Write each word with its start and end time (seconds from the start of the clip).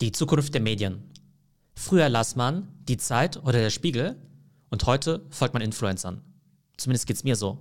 Die 0.00 0.12
Zukunft 0.12 0.54
der 0.54 0.62
Medien. 0.62 1.02
Früher 1.74 2.08
las 2.08 2.34
man 2.34 2.68
die 2.88 2.96
Zeit 2.96 3.36
oder 3.36 3.58
der 3.58 3.68
Spiegel 3.68 4.16
und 4.70 4.86
heute 4.86 5.26
folgt 5.28 5.52
man 5.52 5.62
Influencern. 5.62 6.22
Zumindest 6.78 7.06
geht 7.06 7.16
es 7.16 7.24
mir 7.24 7.36
so. 7.36 7.58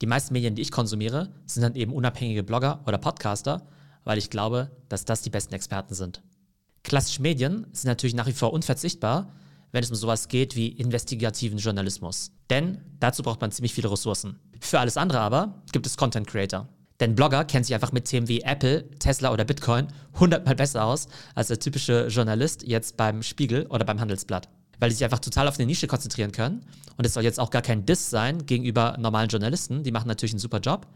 Die 0.00 0.06
meisten 0.06 0.32
Medien, 0.32 0.54
die 0.54 0.62
ich 0.62 0.70
konsumiere, 0.70 1.34
sind 1.44 1.62
dann 1.62 1.74
eben 1.74 1.92
unabhängige 1.92 2.42
Blogger 2.42 2.82
oder 2.86 2.96
Podcaster, 2.96 3.68
weil 4.02 4.16
ich 4.16 4.30
glaube, 4.30 4.70
dass 4.88 5.04
das 5.04 5.20
die 5.20 5.28
besten 5.28 5.52
Experten 5.52 5.94
sind. 5.94 6.22
Klassische 6.84 7.20
Medien 7.20 7.66
sind 7.72 7.88
natürlich 7.88 8.14
nach 8.14 8.28
wie 8.28 8.32
vor 8.32 8.54
unverzichtbar, 8.54 9.34
wenn 9.70 9.84
es 9.84 9.90
um 9.90 9.96
sowas 9.96 10.28
geht 10.28 10.56
wie 10.56 10.68
investigativen 10.68 11.58
Journalismus. 11.58 12.32
Denn 12.48 12.80
dazu 12.98 13.22
braucht 13.22 13.42
man 13.42 13.52
ziemlich 13.52 13.74
viele 13.74 13.92
Ressourcen. 13.92 14.40
Für 14.58 14.80
alles 14.80 14.96
andere 14.96 15.20
aber 15.20 15.62
gibt 15.70 15.86
es 15.86 15.98
Content 15.98 16.26
Creator. 16.26 16.66
Denn 17.00 17.14
Blogger 17.14 17.44
kennen 17.44 17.64
sich 17.64 17.74
einfach 17.74 17.92
mit 17.92 18.04
Themen 18.04 18.28
wie 18.28 18.42
Apple, 18.42 18.88
Tesla 18.98 19.32
oder 19.32 19.44
Bitcoin 19.44 19.88
hundertmal 20.18 20.54
besser 20.54 20.84
aus 20.84 21.08
als 21.34 21.48
der 21.48 21.58
typische 21.58 22.06
Journalist 22.06 22.66
jetzt 22.66 22.96
beim 22.96 23.22
Spiegel 23.22 23.66
oder 23.66 23.84
beim 23.84 24.00
Handelsblatt. 24.00 24.48
Weil 24.78 24.90
die 24.90 24.94
sich 24.96 25.04
einfach 25.04 25.18
total 25.18 25.48
auf 25.48 25.58
eine 25.58 25.66
Nische 25.66 25.86
konzentrieren 25.86 26.32
können. 26.32 26.64
Und 26.96 27.04
es 27.04 27.14
soll 27.14 27.24
jetzt 27.24 27.40
auch 27.40 27.50
gar 27.50 27.62
kein 27.62 27.86
Diss 27.86 28.10
sein 28.10 28.46
gegenüber 28.46 28.96
normalen 28.98 29.28
Journalisten. 29.28 29.82
Die 29.82 29.90
machen 29.90 30.08
natürlich 30.08 30.32
einen 30.32 30.40
super 30.40 30.60
Job. 30.60 30.86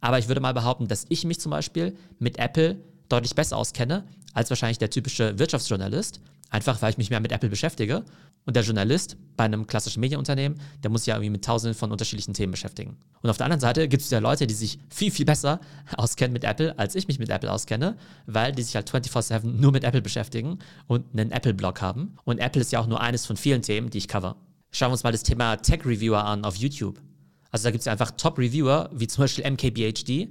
Aber 0.00 0.18
ich 0.18 0.28
würde 0.28 0.40
mal 0.40 0.54
behaupten, 0.54 0.88
dass 0.88 1.06
ich 1.08 1.24
mich 1.24 1.40
zum 1.40 1.50
Beispiel 1.50 1.96
mit 2.18 2.38
Apple 2.38 2.76
deutlich 3.08 3.34
besser 3.34 3.56
auskenne 3.56 4.04
als 4.32 4.50
wahrscheinlich 4.50 4.78
der 4.78 4.90
typische 4.90 5.38
Wirtschaftsjournalist, 5.38 6.20
Einfach 6.54 6.80
weil 6.82 6.90
ich 6.90 6.98
mich 6.98 7.10
mehr 7.10 7.18
mit 7.18 7.32
Apple 7.32 7.48
beschäftige. 7.48 8.04
Und 8.46 8.54
der 8.54 8.62
Journalist 8.62 9.16
bei 9.36 9.42
einem 9.42 9.66
klassischen 9.66 9.98
Medienunternehmen, 9.98 10.56
der 10.84 10.90
muss 10.92 11.00
sich 11.00 11.08
ja 11.08 11.16
irgendwie 11.16 11.30
mit 11.30 11.44
tausenden 11.44 11.76
von 11.76 11.90
unterschiedlichen 11.90 12.32
Themen 12.32 12.52
beschäftigen. 12.52 12.96
Und 13.22 13.30
auf 13.30 13.38
der 13.38 13.46
anderen 13.46 13.60
Seite 13.60 13.88
gibt 13.88 14.04
es 14.04 14.10
ja 14.10 14.20
Leute, 14.20 14.46
die 14.46 14.54
sich 14.54 14.78
viel, 14.88 15.10
viel 15.10 15.24
besser 15.26 15.58
auskennen 15.96 16.32
mit 16.32 16.44
Apple, 16.44 16.78
als 16.78 16.94
ich 16.94 17.08
mich 17.08 17.18
mit 17.18 17.28
Apple 17.28 17.50
auskenne, 17.50 17.96
weil 18.26 18.52
die 18.52 18.62
sich 18.62 18.76
halt 18.76 18.88
24-7 18.88 19.42
nur 19.42 19.72
mit 19.72 19.82
Apple 19.82 20.00
beschäftigen 20.00 20.60
und 20.86 21.04
einen 21.12 21.32
Apple-Blog 21.32 21.80
haben. 21.80 22.14
Und 22.22 22.38
Apple 22.38 22.60
ist 22.60 22.70
ja 22.70 22.78
auch 22.78 22.86
nur 22.86 23.00
eines 23.00 23.26
von 23.26 23.36
vielen 23.36 23.62
Themen, 23.62 23.90
die 23.90 23.98
ich 23.98 24.06
cover. 24.06 24.36
Schauen 24.70 24.90
wir 24.90 24.92
uns 24.92 25.02
mal 25.02 25.10
das 25.10 25.24
Thema 25.24 25.56
Tech-Reviewer 25.56 26.24
an 26.24 26.44
auf 26.44 26.54
YouTube. 26.54 27.00
Also 27.50 27.64
da 27.64 27.72
gibt 27.72 27.80
es 27.80 27.86
ja 27.86 27.92
einfach 27.92 28.12
Top-Reviewer, 28.12 28.90
wie 28.92 29.08
zum 29.08 29.24
Beispiel 29.24 29.44
MKBHD. 29.50 30.28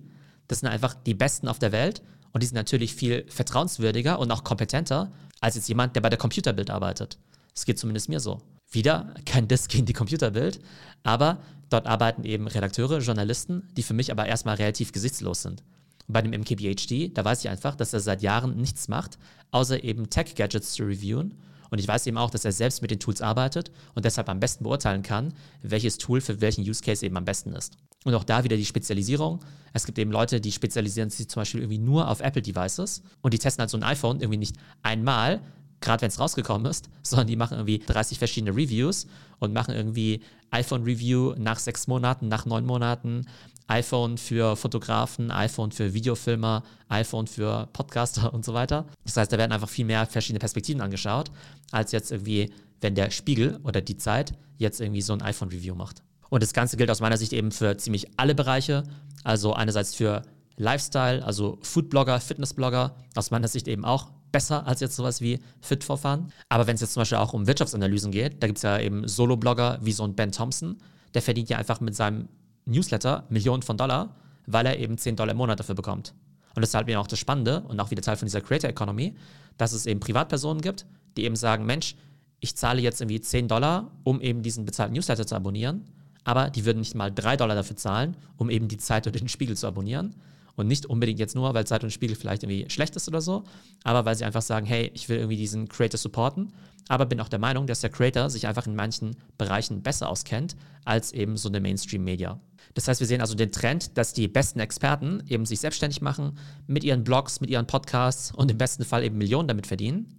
Das 0.48 0.62
sind 0.62 0.70
einfach 0.70 0.94
die 0.94 1.16
Besten 1.16 1.50
auf 1.50 1.60
der 1.60 1.74
Welt. 1.74 2.02
Und 2.32 2.42
die 2.42 2.48
sind 2.48 2.56
natürlich 2.56 2.96
viel 2.96 3.26
vertrauenswürdiger 3.28 4.20
und 4.20 4.32
auch 4.32 4.46
kompetenter 4.46 5.12
als 5.44 5.56
jetzt 5.56 5.68
jemand, 5.68 5.94
der 5.96 6.02
bei 6.02 6.10
der 6.10 6.18
Computerbild 6.18 6.70
arbeitet. 6.70 7.18
Es 7.54 7.66
geht 7.66 7.78
zumindest 7.78 8.08
mir 8.08 8.22
so. 8.22 8.42
Wieder 8.72 9.14
kein 9.26 9.50
Diss 9.50 9.68
gegen 9.68 9.86
die 9.86 9.94
Computerbild, 9.94 10.62
aber 11.04 11.40
dort 11.70 11.86
arbeiten 11.86 12.24
eben 12.24 12.48
Redakteure, 12.48 13.00
Journalisten, 13.00 13.68
die 13.76 13.84
für 13.84 13.94
mich 13.94 14.10
aber 14.10 14.26
erstmal 14.26 14.56
relativ 14.56 14.94
gesichtslos 14.94 15.42
sind. 15.42 15.62
Und 16.08 16.14
bei 16.14 16.22
dem 16.22 16.32
MKBHD, 16.32 17.16
da 17.16 17.26
weiß 17.26 17.42
ich 17.42 17.50
einfach, 17.50 17.76
dass 17.76 17.92
er 17.92 18.00
seit 18.00 18.22
Jahren 18.22 18.56
nichts 18.56 18.88
macht, 18.88 19.20
außer 19.52 19.84
eben 19.84 20.10
Tech-Gadgets 20.10 20.74
zu 20.74 20.84
reviewen. 20.84 21.34
Und 21.70 21.80
ich 21.80 21.88
weiß 21.90 22.08
eben 22.08 22.18
auch, 22.18 22.30
dass 22.30 22.46
er 22.46 22.54
selbst 22.54 22.82
mit 22.82 22.92
den 22.92 23.00
Tools 23.00 23.22
arbeitet 23.22 23.70
und 23.96 24.06
deshalb 24.06 24.30
am 24.30 24.40
besten 24.40 24.64
beurteilen 24.64 25.04
kann, 25.04 25.34
welches 25.62 25.98
Tool 25.98 26.22
für 26.22 26.40
welchen 26.40 26.62
Use 26.62 26.82
Case 26.82 27.06
eben 27.06 27.18
am 27.18 27.26
besten 27.26 27.52
ist. 27.52 27.76
Und 28.04 28.14
auch 28.16 28.24
da 28.24 28.44
wieder 28.44 28.58
die 28.58 28.66
Spezialisierung. 28.66 29.40
Es 29.72 29.86
gibt 29.86 29.98
eben 29.98 30.12
Leute, 30.12 30.42
die 30.42 30.52
spezialisieren 30.52 31.10
sich 31.10 31.30
zum 31.30 31.42
Beispiel 31.42 31.62
irgendwie 31.62 31.80
nur 31.80 32.10
auf 32.10 32.20
Apple-Devices 32.20 33.02
und 33.22 33.34
die 33.34 33.40
testen 33.40 33.62
halt 33.62 33.70
so 33.70 33.78
ein 33.78 33.84
iPhone 33.84 34.20
irgendwie 34.20 34.38
nicht 34.38 34.56
einmal, 34.82 35.42
gerade 35.80 36.02
wenn 36.02 36.10
es 36.10 36.20
rausgekommen 36.20 36.70
ist, 36.70 36.90
sondern 37.04 37.28
die 37.28 37.36
machen 37.36 37.58
irgendwie 37.58 37.80
30 37.80 38.20
verschiedene 38.20 38.56
Reviews 38.56 39.08
und 39.40 39.54
machen 39.54 39.74
irgendwie 39.74 40.22
iPhone-Review 40.52 41.34
nach 41.38 41.60
sechs 41.60 41.88
Monaten, 41.88 42.28
nach 42.28 42.46
neun 42.46 42.66
Monaten, 42.66 43.26
iPhone 43.68 44.18
für 44.18 44.56
Fotografen, 44.56 45.32
iPhone 45.32 45.72
für 45.72 45.94
Videofilmer, 45.94 46.64
iPhone 46.90 47.28
für 47.28 47.68
Podcaster 47.74 48.34
und 48.34 48.46
so 48.46 48.54
weiter. 48.54 48.86
Das 49.06 49.18
heißt, 49.18 49.32
da 49.32 49.38
werden 49.38 49.52
einfach 49.52 49.70
viel 49.70 49.86
mehr 49.86 50.06
verschiedene 50.06 50.40
Perspektiven 50.40 50.82
angeschaut, 50.82 51.32
als 51.72 51.92
jetzt 51.92 52.12
irgendwie, 52.12 52.54
wenn 52.82 52.96
der 52.96 53.10
Spiegel 53.10 53.60
oder 53.64 53.82
die 53.82 53.98
Zeit 53.98 54.34
jetzt 54.58 54.82
irgendwie 54.82 55.02
so 55.02 55.14
ein 55.14 55.22
iPhone-Review 55.22 55.76
macht. 55.76 56.04
Und 56.34 56.42
das 56.42 56.54
Ganze 56.54 56.78
gilt 56.78 56.90
aus 56.90 57.00
meiner 57.00 57.18
Sicht 57.18 57.32
eben 57.32 57.52
für 57.52 57.78
ziemlich 57.78 58.08
alle 58.18 58.34
Bereiche. 58.34 58.86
Also 59.24 59.54
einerseits 59.54 59.94
für 59.94 60.24
Lifestyle, 60.58 61.24
also 61.24 61.60
Foodblogger, 61.62 62.20
Fitnessblogger, 62.20 62.96
aus 63.14 63.30
meiner 63.30 63.48
Sicht 63.48 63.68
eben 63.68 63.86
auch 63.86 64.10
besser 64.32 64.66
als 64.66 64.80
jetzt 64.80 64.96
sowas 64.96 65.22
wie 65.22 65.42
Fit 65.62 65.84
for 65.84 65.96
Fun. 65.96 66.34
Aber 66.50 66.66
wenn 66.66 66.74
es 66.74 66.82
jetzt 66.82 66.94
zum 66.94 67.02
Beispiel 67.02 67.20
auch 67.20 67.34
um 67.34 67.46
Wirtschaftsanalysen 67.46 68.12
geht, 68.12 68.42
da 68.42 68.48
gibt 68.48 68.58
es 68.58 68.64
ja 68.64 68.80
eben 68.80 69.08
Solo-Blogger 69.08 69.78
wie 69.84 69.92
so 69.92 70.04
ein 70.06 70.16
Ben 70.16 70.32
Thompson, 70.32 70.78
der 71.14 71.22
verdient 71.22 71.50
ja 71.50 71.60
einfach 71.60 71.82
mit 71.82 71.96
seinem 71.96 72.28
Newsletter 72.66 73.26
Millionen 73.30 73.62
von 73.62 73.78
Dollar, 73.78 74.16
weil 74.48 74.66
er 74.66 74.80
eben 74.80 74.98
10 74.98 75.16
Dollar 75.16 75.34
im 75.34 75.38
Monat 75.38 75.60
dafür 75.60 75.76
bekommt. 75.76 76.16
Und 76.56 76.64
das 76.64 76.70
ist 76.70 76.74
halt 76.74 76.90
eben 76.90 76.98
auch 76.98 77.06
das 77.06 77.20
Spannende 77.20 77.62
und 77.68 77.80
auch 77.80 77.92
wieder 77.92 78.02
Teil 78.02 78.18
von 78.18 78.26
dieser 78.26 78.42
Creator 78.42 78.72
Economy, 78.72 79.14
dass 79.60 79.72
es 79.72 79.86
eben 79.86 80.00
Privatpersonen 80.00 80.64
gibt, 80.64 80.88
die 81.16 81.26
eben 81.26 81.36
sagen, 81.36 81.68
Mensch, 81.68 81.96
ich 82.40 82.56
zahle 82.56 82.82
jetzt 82.82 83.02
irgendwie 83.02 83.22
10 83.22 83.48
Dollar, 83.48 83.92
um 84.04 84.20
eben 84.20 84.42
diesen 84.42 84.66
bezahlten 84.66 84.96
Newsletter 84.96 85.28
zu 85.28 85.36
abonnieren 85.36 85.86
aber 86.24 86.50
die 86.50 86.66
würden 86.66 86.80
nicht 86.80 86.96
mal 86.96 87.12
drei 87.12 87.38
Dollar 87.38 87.56
dafür 87.56 87.76
zahlen, 87.76 88.16
um 88.38 88.50
eben 88.50 88.68
die 88.68 88.78
Zeit 88.78 89.08
oder 89.08 89.20
den 89.20 89.30
Spiegel 89.30 89.58
zu 89.58 89.68
abonnieren. 89.68 90.16
Und 90.56 90.68
nicht 90.68 90.86
unbedingt 90.86 91.20
jetzt 91.20 91.34
nur, 91.36 91.52
weil 91.56 91.66
Zeit 91.66 91.84
und 91.84 91.90
Spiegel 91.90 92.16
vielleicht 92.16 92.44
irgendwie 92.44 92.70
schlecht 92.70 92.96
ist 92.96 93.08
oder 93.08 93.22
so, 93.22 93.44
aber 93.84 94.06
weil 94.06 94.16
sie 94.16 94.24
einfach 94.24 94.44
sagen, 94.44 94.68
hey, 94.68 94.92
ich 94.94 95.10
will 95.10 95.18
irgendwie 95.18 95.38
diesen 95.38 95.68
Creator 95.68 95.98
supporten, 95.98 96.54
aber 96.90 97.08
bin 97.08 97.20
auch 97.20 97.30
der 97.30 97.40
Meinung, 97.40 97.66
dass 97.66 97.82
der 97.82 97.90
Creator 97.90 98.30
sich 98.30 98.46
einfach 98.46 98.68
in 98.68 98.76
manchen 98.76 99.16
Bereichen 99.40 99.82
besser 99.82 100.10
auskennt 100.10 100.56
als 100.86 101.12
eben 101.12 101.38
so 101.38 101.50
eine 101.50 101.60
Mainstream-Media. 101.60 102.40
Das 102.76 102.88
heißt, 102.88 103.00
wir 103.00 103.08
sehen 103.08 103.22
also 103.22 103.36
den 103.36 103.52
Trend, 103.52 103.98
dass 103.98 104.14
die 104.14 104.28
besten 104.28 104.60
Experten 104.60 105.24
eben 105.28 105.46
sich 105.46 105.60
selbstständig 105.60 106.02
machen 106.02 106.38
mit 106.68 106.84
ihren 106.84 107.04
Blogs, 107.04 107.42
mit 107.42 107.50
ihren 107.50 107.66
Podcasts 107.68 108.32
und 108.32 108.52
im 108.52 108.58
besten 108.58 108.86
Fall 108.86 109.04
eben 109.04 109.18
Millionen 109.18 109.48
damit 109.48 109.66
verdienen. 109.66 110.14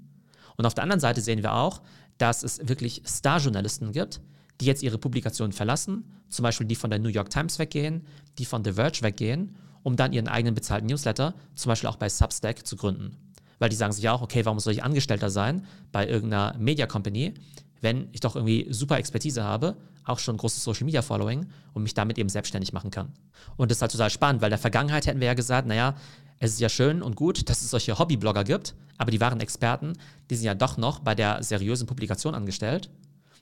Und 0.57 0.67
auf 0.67 0.75
der 0.75 0.83
anderen 0.83 1.01
Seite 1.01 1.21
sehen 1.21 1.43
wir 1.43 1.55
auch, 1.55 1.81
dass 2.19 2.43
es 2.43 2.69
wirklich 2.69 3.03
Star-Journalisten 3.07 3.93
gibt, 3.93 4.21
die 4.61 4.67
jetzt 4.67 4.83
ihre 4.83 4.99
Publikationen 4.99 5.53
verlassen, 5.53 6.05
zum 6.29 6.43
Beispiel 6.43 6.67
die 6.67 6.77
von 6.77 6.91
der 6.91 6.99
New 6.99 7.09
York 7.09 7.31
Times 7.31 7.59
weggehen, 7.59 8.07
die 8.39 8.45
von 8.45 8.65
The 8.65 8.73
Verge 8.73 9.03
weggehen, 9.03 9.57
um 9.83 9.97
dann 9.97 10.13
ihren 10.13 10.29
eigenen 10.29 10.55
bezahlten 10.55 10.87
Newsletter, 10.87 11.35
zum 11.55 11.71
Beispiel 11.71 11.89
auch 11.89 11.97
bei 11.97 12.09
Substack, 12.09 12.67
zu 12.67 12.77
gründen. 12.77 13.17
Weil 13.59 13.69
die 13.69 13.77
sagen 13.77 13.93
sich 13.93 14.09
auch, 14.09 14.23
okay, 14.23 14.45
warum 14.45 14.59
soll 14.59 14.73
ich 14.73 14.83
Angestellter 14.83 15.31
sein 15.31 15.67
bei 15.93 16.09
irgendeiner 16.09 16.57
Media 16.59 16.87
Company, 16.87 17.35
wenn 17.81 18.09
ich 18.13 18.21
doch 18.21 18.35
irgendwie 18.35 18.67
super 18.71 18.97
Expertise 18.97 19.45
habe, 19.45 19.77
auch 20.05 20.19
schon 20.19 20.37
großes 20.37 20.65
Social 20.65 20.85
Media 20.85 21.03
Following 21.03 21.47
und 21.73 21.83
mich 21.83 21.95
damit 21.95 22.19
eben 22.19 22.29
selbstständig 22.29 22.73
machen 22.73 22.91
kann. 22.91 23.13
Und 23.57 23.71
das 23.71 23.79
ist 23.79 23.83
halt 23.83 23.93
total 23.93 24.11
spannend, 24.11 24.43
weil 24.43 24.49
in 24.49 24.53
der 24.53 24.59
Vergangenheit 24.59 25.07
hätten 25.07 25.21
wir 25.21 25.27
ja 25.27 25.35
gesagt, 25.35 25.69
naja, 25.69 25.95
es 26.39 26.53
ist 26.53 26.61
ja 26.61 26.69
schön 26.69 27.03
und 27.03 27.15
gut, 27.17 27.49
dass 27.49 27.63
es 27.63 27.71
solche 27.71 27.99
Hobbyblogger 27.99 28.45
gibt, 28.45 28.75
aber 28.99 29.11
die 29.11 29.21
wahren 29.21 29.41
Experten, 29.41 29.95
die 30.31 30.37
sind 30.37 30.47
ja 30.47 30.55
doch 30.55 30.77
noch 30.77 31.01
bei 31.01 31.15
der 31.15 31.43
seriösen 31.43 31.87
Publikation 31.87 32.35
angestellt 32.35 32.91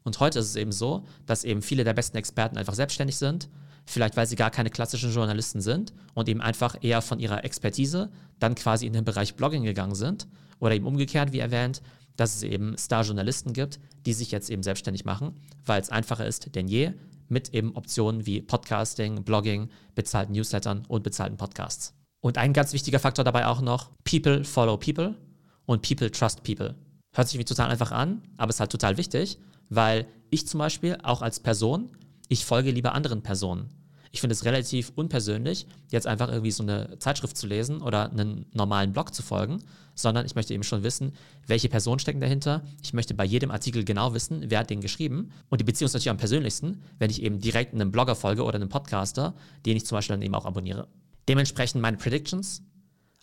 und 0.04 0.20
heute 0.20 0.38
ist 0.38 0.46
es 0.46 0.56
eben 0.56 0.72
so, 0.72 1.04
dass 1.26 1.44
eben 1.44 1.62
viele 1.62 1.84
der 1.84 1.94
besten 1.94 2.16
Experten 2.16 2.56
einfach 2.56 2.74
selbstständig 2.74 3.16
sind, 3.16 3.48
vielleicht 3.84 4.16
weil 4.16 4.26
sie 4.26 4.36
gar 4.36 4.50
keine 4.50 4.70
klassischen 4.70 5.12
Journalisten 5.12 5.60
sind 5.60 5.92
und 6.14 6.28
eben 6.28 6.40
einfach 6.40 6.76
eher 6.80 7.02
von 7.02 7.18
ihrer 7.18 7.44
Expertise 7.44 8.10
dann 8.38 8.54
quasi 8.54 8.86
in 8.86 8.92
den 8.92 9.04
Bereich 9.04 9.34
Blogging 9.34 9.64
gegangen 9.64 9.94
sind 9.94 10.26
oder 10.58 10.74
eben 10.74 10.86
umgekehrt, 10.86 11.32
wie 11.32 11.40
erwähnt, 11.40 11.82
dass 12.16 12.36
es 12.36 12.42
eben 12.42 12.76
Star-Journalisten 12.76 13.52
gibt, 13.52 13.80
die 14.06 14.12
sich 14.12 14.30
jetzt 14.30 14.50
eben 14.50 14.62
selbstständig 14.62 15.04
machen, 15.04 15.34
weil 15.64 15.80
es 15.80 15.90
einfacher 15.90 16.26
ist 16.26 16.54
denn 16.54 16.69
je 16.69 16.92
mit 17.28 17.54
eben 17.54 17.74
Optionen 17.74 18.26
wie 18.26 18.42
Podcasting, 18.42 19.24
Blogging, 19.24 19.70
bezahlten 19.94 20.34
Newslettern 20.34 20.84
und 20.86 21.02
bezahlten 21.02 21.38
Podcasts. 21.38 21.94
Und 22.20 22.38
ein 22.38 22.52
ganz 22.52 22.72
wichtiger 22.72 22.98
Faktor 22.98 23.24
dabei 23.24 23.46
auch 23.46 23.60
noch, 23.60 23.90
People 24.04 24.44
follow 24.44 24.76
People 24.76 25.16
und 25.64 25.82
People 25.82 26.10
trust 26.10 26.42
People. 26.42 26.76
Hört 27.14 27.28
sich 27.28 27.38
wie 27.38 27.44
total 27.44 27.70
einfach 27.70 27.90
an, 27.90 28.22
aber 28.36 28.50
ist 28.50 28.60
halt 28.60 28.70
total 28.70 28.96
wichtig, 28.96 29.38
weil 29.75 30.06
ich 30.31 30.47
zum 30.47 30.59
Beispiel 30.59 30.99
auch 31.03 31.22
als 31.22 31.41
Person, 31.41 31.91
ich 32.28 32.44
folge 32.44 32.71
lieber 32.71 32.94
anderen 32.94 33.22
Personen. 33.22 33.71
Ich 34.15 34.21
finde 34.21 34.34
es 34.34 34.44
relativ 34.44 34.93
unpersönlich, 34.94 35.66
jetzt 35.91 36.06
einfach 36.06 36.28
irgendwie 36.28 36.50
so 36.50 36.62
eine 36.62 36.99
Zeitschrift 36.99 37.37
zu 37.37 37.47
lesen 37.47 37.81
oder 37.81 38.11
einen 38.11 38.44
normalen 38.53 38.93
Blog 38.93 39.15
zu 39.15 39.22
folgen, 39.22 39.62
sondern 39.94 40.27
ich 40.27 40.34
möchte 40.34 40.53
eben 40.53 40.62
schon 40.62 40.82
wissen, 40.82 41.12
welche 41.47 41.71
Personen 41.71 41.99
stecken 41.99 42.21
dahinter. 42.21 42.62
Ich 42.82 42.93
möchte 42.93 43.14
bei 43.14 43.25
jedem 43.25 43.50
Artikel 43.50 43.85
genau 43.85 44.12
wissen, 44.12 44.44
wer 44.49 44.61
hat 44.61 44.70
den 44.70 44.82
geschrieben. 44.82 45.32
Und 45.49 45.62
die 45.62 45.64
Beziehung 45.64 45.87
ist 45.87 45.94
natürlich 45.94 46.11
am 46.11 46.19
persönlichsten, 46.19 46.82
wenn 46.99 47.11
ich 47.11 47.23
eben 47.23 47.41
direkt 47.41 47.73
einem 47.73 47.91
Blogger 47.91 48.14
folge 48.14 48.44
oder 48.44 48.56
einem 48.56 48.69
Podcaster, 48.69 49.35
den 49.64 49.79
ich 49.79 49.87
zum 49.87 49.96
Beispiel 49.96 50.14
dann 50.14 50.23
eben 50.23 50.35
auch 50.35 50.44
abonniere. 50.44 50.88
Dementsprechend 51.29 51.81
meine 51.81 51.96
Predictions. 51.96 52.62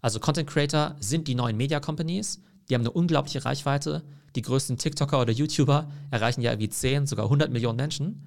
Also 0.01 0.19
Content 0.19 0.49
Creator 0.49 0.95
sind 0.99 1.27
die 1.27 1.35
neuen 1.35 1.57
Media 1.57 1.79
Companies. 1.79 2.41
Die 2.67 2.73
haben 2.73 2.81
eine 2.81 2.91
unglaubliche 2.91 3.45
Reichweite. 3.45 4.03
Die 4.35 4.41
größten 4.41 4.77
TikToker 4.77 5.21
oder 5.21 5.31
YouTuber 5.31 5.87
erreichen 6.11 6.41
ja 6.41 6.57
wie 6.59 6.69
10, 6.69 7.07
sogar 7.07 7.25
100 7.25 7.51
Millionen 7.51 7.77
Menschen. 7.77 8.23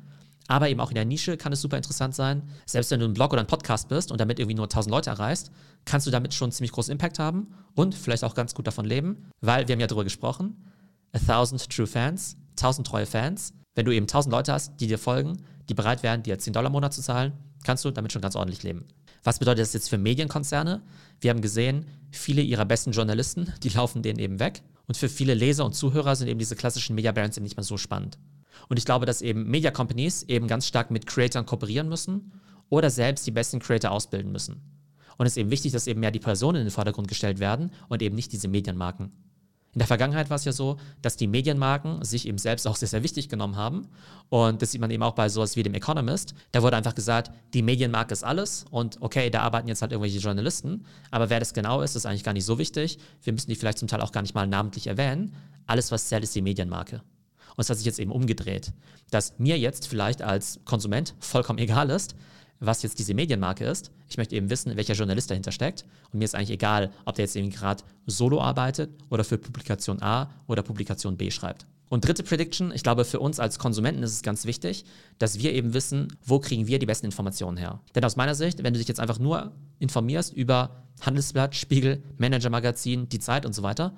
Aber 0.49 0.69
eben 0.69 0.81
auch 0.81 0.91
in 0.91 0.97
der 0.97 1.05
Nische 1.05 1.37
kann 1.37 1.53
es 1.53 1.61
super 1.61 1.77
interessant 1.77 2.15
sein. 2.15 2.43
Selbst 2.67 2.91
wenn 2.91 3.01
du 3.01 3.07
ein 3.07 3.15
Blog 3.15 3.33
oder 3.33 3.41
ein 3.41 3.47
Podcast 3.47 3.89
bist 3.89 4.11
und 4.11 4.21
damit 4.21 4.39
irgendwie 4.39 4.57
nur 4.57 4.67
1000 4.67 4.91
Leute 4.91 5.11
erreichst, 5.11 5.51
kannst 5.85 6.07
du 6.07 6.11
damit 6.11 6.35
schon 6.35 6.53
ziemlich 6.53 6.73
großen 6.73 6.93
Impact 6.93 7.19
haben 7.19 7.55
und 7.75 7.95
vielleicht 7.95 8.25
auch 8.25 8.35
ganz 8.35 8.55
gut 8.55 8.67
davon 8.67 8.85
leben, 8.85 9.29
weil 9.41 9.69
wir 9.69 9.75
haben 9.75 9.81
ja 9.81 9.87
darüber 9.87 10.05
gesprochen. 10.05 10.57
A 11.13 11.19
thousand 11.19 11.69
true 11.71 11.87
fans, 11.87 12.37
1000 12.57 12.87
treue 12.87 13.07
Fans. 13.07 13.55
Wenn 13.75 13.87
du 13.87 13.93
eben 13.93 14.05
1000 14.05 14.33
Leute 14.33 14.53
hast, 14.53 14.81
die 14.81 14.87
dir 14.87 14.99
folgen, 14.99 15.43
die 15.69 15.75
bereit 15.75 16.03
wären, 16.03 16.23
dir 16.23 16.39
10 16.39 16.53
Dollar 16.53 16.67
im 16.67 16.73
Monat 16.73 16.93
zu 16.93 17.03
zahlen, 17.03 17.33
kannst 17.65 17.85
du 17.85 17.91
damit 17.91 18.13
schon 18.13 18.23
ganz 18.23 18.37
ordentlich 18.37 18.63
leben. 18.63 18.87
Was 19.25 19.39
bedeutet 19.39 19.63
das 19.63 19.73
jetzt 19.73 19.89
für 19.89 19.99
Medienkonzerne? 19.99 20.83
Wir 21.21 21.31
haben 21.31 21.41
gesehen, 21.41 21.87
viele 22.11 22.43
ihrer 22.43 22.65
besten 22.65 22.93
Journalisten, 22.93 23.53
die 23.63 23.69
laufen 23.71 24.03
denen 24.03 24.19
eben 24.19 24.41
weg. 24.41 24.63
Und 24.87 24.97
für 24.97 25.09
viele 25.09 25.35
Leser 25.35 25.65
und 25.65 25.75
Zuhörer 25.75 26.17
sind 26.17 26.29
eben 26.29 26.39
diese 26.39 26.57
klassischen 26.57 26.95
Media 26.95 27.13
Brands 27.13 27.37
eben 27.37 27.45
nicht 27.45 27.57
mehr 27.57 27.65
so 27.65 27.77
spannend. 27.77 28.19
Und 28.69 28.79
ich 28.79 28.85
glaube, 28.85 29.07
dass 29.07 29.23
eben 29.23 29.49
Media 29.49 29.71
Companies 29.71 30.25
eben 30.25 30.49
ganz 30.49 30.67
stark 30.67 30.91
mit 30.91 31.07
Creatoren 31.07 31.47
kooperieren 31.47 31.89
müssen 31.89 32.33
oder 32.69 32.91
selbst 32.91 33.27
die 33.27 33.31
besten 33.31 33.61
Creator 33.61 33.91
ausbilden 33.91 34.33
müssen. 34.33 34.61
Und 35.19 35.27
es 35.27 35.35
ist 35.35 35.39
eben 35.39 35.51
wichtig, 35.51 35.73
dass 35.73 35.87
eben 35.87 36.01
mehr 36.01 36.11
die 36.11 36.19
Personen 36.19 36.59
in 36.59 36.67
den 36.67 36.71
Vordergrund 36.71 37.09
gestellt 37.09 37.39
werden 37.39 37.71
und 37.89 38.03
eben 38.03 38.17
nicht 38.17 38.33
diese 38.33 38.49
Medienmarken. 38.49 39.13
In 39.75 39.79
der 39.79 39.87
Vergangenheit 39.87 40.29
war 40.29 40.37
es 40.37 40.45
ja 40.45 40.53
so, 40.53 40.77
dass 41.01 41.17
die 41.17 41.27
Medienmarken 41.27 42.05
sich 42.05 42.29
eben 42.29 42.37
selbst 42.37 42.67
auch 42.67 42.77
sehr, 42.77 42.89
sehr 42.89 43.03
wichtig 43.03 43.31
genommen 43.31 43.57
haben. 43.57 43.89
Und 44.29 44.61
das 44.61 44.71
sieht 44.71 44.83
man 44.83 44.91
eben 44.91 45.03
auch 45.03 45.15
bei 45.15 45.31
sowas 45.31 45.57
wie 45.57 45.63
dem 45.63 45.73
Economist. 45.73 46.35
Da 46.53 46.63
wurde 46.63 46.77
einfach 46.77 46.95
gesagt, 46.95 47.31
die 47.55 47.63
Medienmarke 47.63 48.13
ist 48.13 48.23
alles 48.23 48.67
und 48.71 49.01
okay, 49.01 49.31
da 49.31 49.41
arbeiten 49.41 49.69
jetzt 49.69 49.81
halt 49.81 49.93
irgendwelche 49.93 50.19
Journalisten. 50.19 50.85
Aber 51.11 51.31
wer 51.31 51.41
das 51.41 51.55
genau 51.55 51.81
ist, 51.81 51.97
ist 51.97 52.05
eigentlich 52.05 52.25
gar 52.25 52.35
nicht 52.35 52.45
so 52.45 52.59
wichtig. 52.59 52.99
Wir 53.23 53.33
müssen 53.33 53.49
die 53.49 53.57
vielleicht 53.57 53.79
zum 53.79 53.89
Teil 53.89 54.03
auch 54.03 54.13
gar 54.13 54.21
nicht 54.21 54.35
mal 54.35 54.47
namentlich 54.47 54.89
erwähnen. 54.89 55.35
Alles, 55.67 55.91
was 55.91 56.09
zählt, 56.09 56.25
ist 56.25 56.35
die 56.35 56.43
Medienmarke. 56.43 57.01
Und 57.57 57.63
es 57.63 57.71
hat 57.71 57.79
sich 57.79 57.87
jetzt 57.87 57.99
eben 57.99 58.13
umgedreht, 58.13 58.73
dass 59.11 59.39
mir 59.39 59.59
jetzt 59.59 59.89
vielleicht 59.89 60.21
als 60.21 60.61
Konsument 60.67 61.15
vollkommen 61.19 61.59
egal 61.61 61.89
ist, 61.89 62.15
was 62.65 62.83
jetzt 62.83 62.99
diese 62.99 63.15
Medienmarke 63.15 63.65
ist. 63.65 63.91
Ich 64.09 64.17
möchte 64.17 64.37
eben 64.37 64.49
wissen, 64.49 64.77
welcher 64.77 64.95
Journalist 64.95 65.31
dahinter 65.31 65.53
steckt. 65.53 65.85
Und 66.13 66.21
mir 66.21 66.25
ist 66.25 66.35
eigentlich 66.35 66.51
egal, 66.51 66.91
ob 67.05 67.17
der 67.17 67.25
jetzt 67.25 67.37
eben 67.37 67.51
gerade 67.51 67.83
solo 68.07 68.41
arbeitet 68.41 68.91
oder 69.11 69.25
für 69.25 69.39
Publikation 69.39 70.01
A 70.03 70.31
oder 70.47 70.63
Publikation 70.63 71.17
B 71.17 71.31
schreibt. 71.31 71.67
Und 71.89 72.07
dritte 72.07 72.23
Prediction, 72.23 72.73
ich 72.73 72.83
glaube, 72.83 73.05
für 73.05 73.21
uns 73.21 73.39
als 73.39 73.59
Konsumenten 73.59 74.03
ist 74.03 74.13
es 74.13 74.23
ganz 74.23 74.47
wichtig, 74.47 74.87
dass 75.19 75.39
wir 75.39 75.53
eben 75.53 75.75
wissen, 75.75 76.17
wo 76.25 76.39
kriegen 76.39 76.67
wir 76.67 76.79
die 76.79 76.87
besten 76.87 77.05
Informationen 77.05 77.59
her. 77.59 77.81
Denn 77.95 78.05
aus 78.05 78.17
meiner 78.17 78.35
Sicht, 78.35 78.63
wenn 78.63 78.73
du 78.73 78.79
dich 78.79 78.89
jetzt 78.89 79.01
einfach 79.01 79.19
nur 79.19 79.53
informierst 79.79 80.33
über 80.33 80.87
Handelsblatt, 81.03 81.55
Spiegel, 81.55 82.03
Manager 82.17 82.49
Magazin, 82.49 83.11
die 83.11 83.19
Zeit 83.19 83.45
und 83.45 83.55
so 83.55 83.63
weiter, 83.63 83.95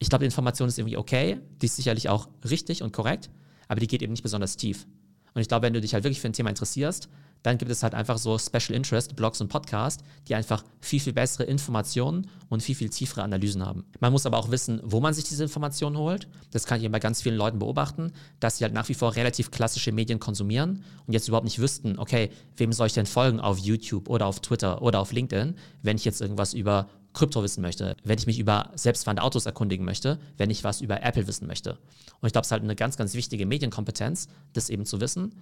ich 0.00 0.08
glaube, 0.08 0.22
die 0.22 0.26
Information 0.26 0.68
ist 0.68 0.78
irgendwie 0.78 0.96
okay, 0.96 1.38
die 1.60 1.66
ist 1.66 1.76
sicherlich 1.76 2.08
auch 2.08 2.28
richtig 2.48 2.82
und 2.82 2.92
korrekt, 2.92 3.30
aber 3.68 3.78
die 3.78 3.86
geht 3.86 4.02
eben 4.02 4.12
nicht 4.12 4.22
besonders 4.22 4.56
tief. 4.56 4.86
Und 5.34 5.40
ich 5.40 5.46
glaube, 5.46 5.66
wenn 5.66 5.74
du 5.74 5.80
dich 5.80 5.94
halt 5.94 6.02
wirklich 6.02 6.20
für 6.20 6.28
ein 6.28 6.32
Thema 6.32 6.50
interessierst, 6.50 7.08
dann 7.42 7.58
gibt 7.58 7.70
es 7.70 7.82
halt 7.82 7.94
einfach 7.94 8.18
so 8.18 8.38
Special 8.38 8.76
Interest 8.76 9.16
Blogs 9.16 9.40
und 9.40 9.48
Podcasts, 9.48 10.02
die 10.28 10.34
einfach 10.34 10.64
viel, 10.80 11.00
viel 11.00 11.12
bessere 11.12 11.44
Informationen 11.44 12.28
und 12.48 12.62
viel, 12.62 12.74
viel 12.74 12.90
tiefere 12.90 13.22
Analysen 13.22 13.64
haben. 13.64 13.84
Man 14.00 14.12
muss 14.12 14.26
aber 14.26 14.38
auch 14.38 14.50
wissen, 14.50 14.80
wo 14.84 15.00
man 15.00 15.14
sich 15.14 15.24
diese 15.24 15.44
Informationen 15.44 15.96
holt. 15.96 16.28
Das 16.50 16.66
kann 16.66 16.82
ich 16.82 16.90
bei 16.90 16.98
ganz 16.98 17.22
vielen 17.22 17.36
Leuten 17.36 17.58
beobachten, 17.58 18.12
dass 18.40 18.58
sie 18.58 18.64
halt 18.64 18.74
nach 18.74 18.88
wie 18.88 18.94
vor 18.94 19.16
relativ 19.16 19.50
klassische 19.50 19.92
Medien 19.92 20.20
konsumieren 20.20 20.84
und 21.06 21.12
jetzt 21.12 21.28
überhaupt 21.28 21.44
nicht 21.44 21.58
wüssten, 21.58 21.98
okay, 21.98 22.30
wem 22.56 22.72
soll 22.72 22.88
ich 22.88 22.94
denn 22.94 23.06
folgen 23.06 23.40
auf 23.40 23.58
YouTube 23.58 24.08
oder 24.08 24.26
auf 24.26 24.40
Twitter 24.40 24.82
oder 24.82 25.00
auf 25.00 25.12
LinkedIn, 25.12 25.54
wenn 25.82 25.96
ich 25.96 26.04
jetzt 26.04 26.20
irgendwas 26.20 26.54
über 26.54 26.88
Krypto 27.12 27.42
wissen 27.42 27.60
möchte, 27.60 27.96
wenn 28.04 28.18
ich 28.18 28.26
mich 28.26 28.38
über 28.38 28.70
selbstfahrende 28.74 29.22
Autos 29.22 29.46
erkundigen 29.46 29.84
möchte, 29.84 30.18
wenn 30.36 30.50
ich 30.50 30.62
was 30.62 30.80
über 30.80 31.02
Apple 31.02 31.26
wissen 31.26 31.46
möchte. 31.46 31.72
Und 32.20 32.26
ich 32.26 32.32
glaube, 32.32 32.42
es 32.42 32.48
ist 32.48 32.52
halt 32.52 32.62
eine 32.62 32.76
ganz, 32.76 32.96
ganz 32.96 33.14
wichtige 33.14 33.46
Medienkompetenz, 33.46 34.28
das 34.52 34.70
eben 34.70 34.86
zu 34.86 35.00
wissen. 35.00 35.34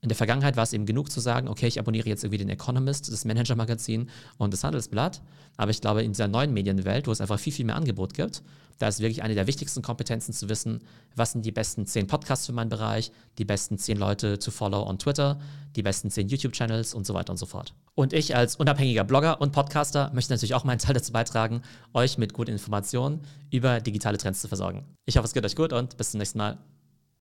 In 0.00 0.08
der 0.08 0.16
Vergangenheit 0.16 0.56
war 0.56 0.64
es 0.64 0.72
eben 0.72 0.84
genug 0.84 1.10
zu 1.10 1.20
sagen, 1.20 1.48
okay, 1.48 1.66
ich 1.66 1.78
abonniere 1.78 2.08
jetzt 2.08 2.24
irgendwie 2.24 2.38
den 2.38 2.50
Economist, 2.50 3.10
das 3.10 3.24
Manager-Magazin 3.24 4.10
und 4.36 4.52
das 4.52 4.62
Handelsblatt. 4.62 5.22
Aber 5.56 5.70
ich 5.70 5.80
glaube, 5.80 6.02
in 6.02 6.12
dieser 6.12 6.28
neuen 6.28 6.52
Medienwelt, 6.52 7.06
wo 7.06 7.12
es 7.12 7.22
einfach 7.22 7.38
viel, 7.38 7.52
viel 7.52 7.64
mehr 7.64 7.76
Angebot 7.76 8.12
gibt, 8.12 8.42
da 8.78 8.88
ist 8.88 9.00
wirklich 9.00 9.22
eine 9.22 9.34
der 9.34 9.46
wichtigsten 9.46 9.82
Kompetenzen 9.82 10.32
zu 10.32 10.48
wissen, 10.48 10.82
was 11.14 11.32
sind 11.32 11.46
die 11.46 11.52
besten 11.52 11.86
zehn 11.86 12.06
Podcasts 12.06 12.46
für 12.46 12.52
meinen 12.52 12.68
Bereich, 12.68 13.12
die 13.38 13.44
besten 13.44 13.78
zehn 13.78 13.96
Leute 13.96 14.38
zu 14.38 14.50
follow 14.50 14.86
on 14.86 14.98
Twitter, 14.98 15.38
die 15.76 15.82
besten 15.82 16.10
zehn 16.10 16.28
YouTube-Channels 16.28 16.94
und 16.94 17.06
so 17.06 17.14
weiter 17.14 17.30
und 17.30 17.36
so 17.36 17.46
fort. 17.46 17.74
Und 17.94 18.12
ich 18.12 18.34
als 18.34 18.56
unabhängiger 18.56 19.04
Blogger 19.04 19.40
und 19.40 19.52
Podcaster 19.52 20.10
möchte 20.12 20.32
natürlich 20.32 20.54
auch 20.54 20.64
meinen 20.64 20.78
Teil 20.78 20.94
dazu 20.94 21.12
beitragen, 21.12 21.62
euch 21.92 22.18
mit 22.18 22.32
guten 22.32 22.50
Informationen 22.50 23.20
über 23.50 23.80
digitale 23.80 24.18
Trends 24.18 24.40
zu 24.40 24.48
versorgen. 24.48 24.84
Ich 25.06 25.16
hoffe, 25.16 25.26
es 25.26 25.34
geht 25.34 25.44
euch 25.44 25.56
gut 25.56 25.72
und 25.72 25.96
bis 25.96 26.10
zum 26.10 26.18
nächsten 26.18 26.38
Mal. 26.38 26.58